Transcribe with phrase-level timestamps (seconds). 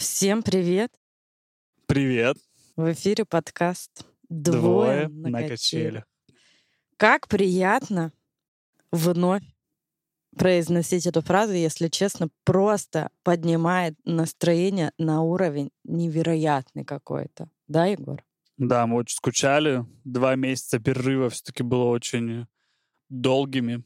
[0.00, 0.90] Всем привет!
[1.84, 2.38] Привет!
[2.74, 6.04] В эфире подкаст «Двое, Двое на, качелях».
[6.96, 8.10] Как приятно
[8.90, 9.44] вновь
[10.38, 17.50] произносить эту фразу, если честно, просто поднимает настроение на уровень невероятный какой-то.
[17.68, 18.24] Да, Егор?
[18.56, 19.84] Да, мы очень скучали.
[20.04, 22.46] Два месяца перерыва все-таки было очень
[23.10, 23.84] долгими.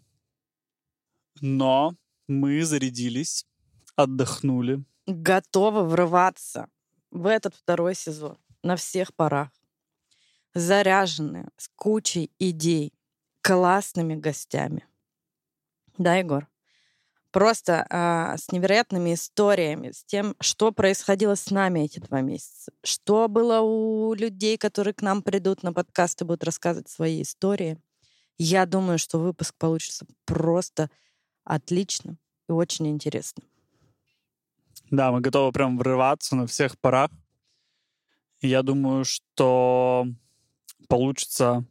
[1.40, 1.96] Но
[2.28, 3.44] мы зарядились,
[3.96, 4.84] отдохнули.
[5.06, 6.68] Готовы врываться
[7.10, 9.50] в этот второй сезон на всех парах.
[10.54, 12.92] Заряженные, с кучей идей,
[13.42, 14.86] классными гостями.
[15.98, 16.48] Да, Егор?
[17.30, 23.28] Просто а, с невероятными историями, с тем, что происходило с нами эти два месяца, что
[23.28, 27.76] было у людей, которые к нам придут на подкаст и будут рассказывать свои истории.
[28.38, 30.90] Я думаю, что выпуск получится просто
[31.42, 32.16] отлично
[32.48, 33.42] и очень интересно.
[34.90, 37.10] Да, мы готовы прям врываться на всех парах.
[38.40, 40.06] Я думаю, что
[40.88, 41.64] получится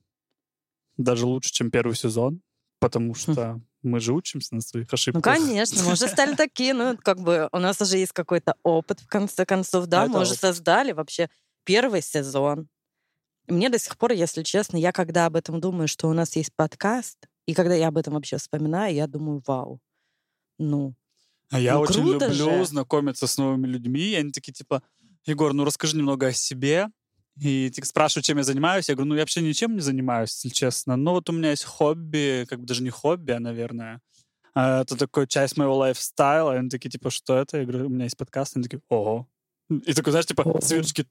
[0.98, 2.42] даже лучше, чем первый сезон,
[2.80, 3.16] потому хм.
[3.16, 5.24] что мы же учимся на своих ну, ошибках.
[5.24, 9.02] Ну, конечно, мы уже стали такие, ну, как бы у нас уже есть какой-то опыт,
[9.02, 11.30] в конце концов, да, мы уже создали вообще
[11.64, 12.68] первый сезон.
[13.48, 16.54] Мне до сих пор, если честно, я когда об этом думаю, что у нас есть
[16.56, 19.82] подкаст, и когда я об этом вообще вспоминаю, я думаю, вау,
[20.58, 20.96] ну,
[21.54, 22.66] а я ну, очень люблю же.
[22.66, 24.82] знакомиться с новыми людьми, и они такие, типа,
[25.26, 26.90] Егор, ну расскажи немного о себе,
[27.40, 28.90] и типа, спрашивают, чем я занимаюсь.
[28.90, 30.96] Я говорю, ну я вообще ничем не занимаюсь, если честно.
[30.96, 34.02] Но вот у меня есть хобби, как бы даже не хобби, а, наверное.
[34.54, 36.54] А, это такой часть моего лайфстайла.
[36.54, 37.58] И они такие, типа, что это?
[37.58, 38.56] Я говорю, у меня есть подкаст.
[38.56, 39.28] Они такие, ого.
[39.70, 41.06] И такой, знаешь, типа, сверчки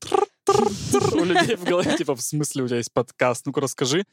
[1.14, 3.46] у людей в голове, типа, в смысле у тебя есть подкаст?
[3.46, 4.04] Ну-ка расскажи.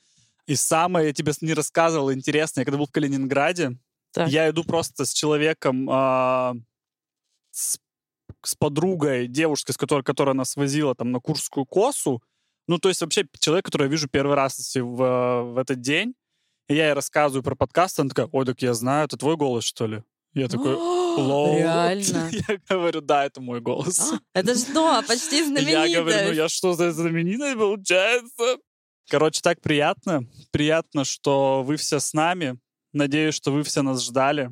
[0.47, 3.77] И самое, я тебе не рассказывал, интересное, я когда был в Калининграде,
[4.11, 4.29] так.
[4.29, 6.55] я иду просто с человеком, а,
[7.51, 7.79] с
[8.43, 12.21] с подругой, девушкой, с которой, которая нас возила там на Курскую косу.
[12.67, 16.13] Ну, то есть вообще человек, который я вижу первый раз в, в этот день.
[16.67, 19.63] И я ей рассказываю про подкаст, она такая, ой, так я знаю, это твой голос,
[19.63, 20.03] что ли?
[20.33, 21.57] Я такой, лол.
[21.57, 22.29] Реально?
[22.47, 24.13] Я говорю, да, это мой голос.
[24.33, 25.91] Это что, почти знаменитость?
[25.91, 28.57] Я говорю, ну я что, за знаменитость получается?
[29.09, 30.27] Короче, так приятно.
[30.51, 32.59] Приятно, что вы все с нами.
[32.93, 34.51] Надеюсь, что вы все нас ждали.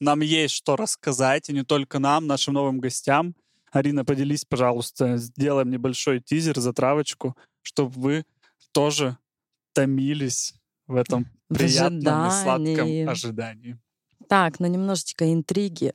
[0.00, 3.34] Нам есть что рассказать, и не только нам, нашим новым гостям.
[3.72, 8.24] Арина, поделись, пожалуйста, сделаем небольшой тизер, затравочку, чтобы вы
[8.72, 9.18] тоже
[9.72, 10.54] томились
[10.86, 13.78] в этом приятном и сладком ожидании.
[14.28, 15.92] Так, ну немножечко интриги.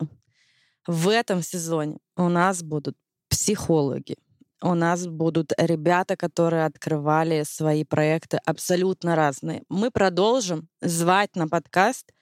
[0.85, 2.97] В этом сезоне у нас будут
[3.29, 4.15] психологи,
[4.63, 9.63] у нас будут ребята, которые открывали свои проекты абсолютно разные.
[9.67, 12.13] Мы продолжим звать на подкаст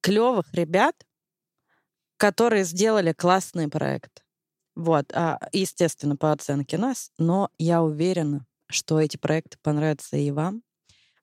[0.00, 0.94] клевых ребят,
[2.16, 4.24] которые сделали классный проект.
[4.74, 10.62] Вот, а, естественно, по оценке нас, но я уверена, что эти проекты понравятся и вам.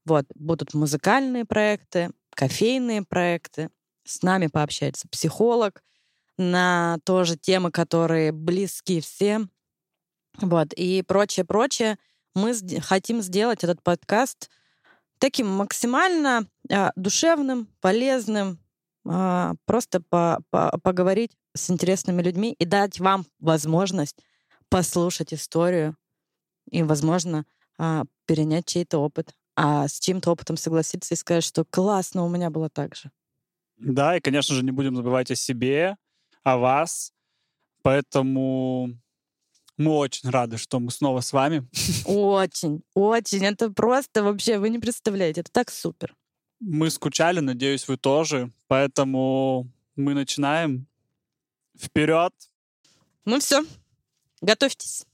[0.06, 3.72] Вот, будут музыкальные проекты, кофейные проекты.
[4.04, 5.82] С нами пообщается психолог
[6.38, 9.50] на тоже темы, которые близки всем.
[10.42, 11.98] Вот, и прочее, прочее.
[12.34, 14.50] Мы хотим сделать этот подкаст
[15.20, 18.60] таким максимально а, душевным, полезным,
[19.08, 24.18] а, просто по -по поговорить с интересными людьми и дать вам возможность
[24.70, 25.96] послушать историю
[26.70, 27.46] и, возможно,
[27.78, 29.34] а, перенять чей-то опыт.
[29.56, 33.10] А с чьим-то опытом согласиться и сказать, что классно, у меня было так же.
[33.78, 35.96] Да, и, конечно же, не будем забывать о себе,
[36.44, 37.14] о вас.
[37.82, 38.98] Поэтому
[39.78, 41.68] мы очень рады, что мы снова с вами.
[42.06, 43.46] Очень, очень.
[43.46, 46.16] Это просто вообще, вы не представляете, это так супер.
[46.60, 48.52] Мы скучали, надеюсь, вы тоже.
[48.68, 50.88] Поэтому мы начинаем.
[51.78, 52.34] Вперед!
[53.26, 53.66] Ну все,
[54.42, 55.06] готовьтесь.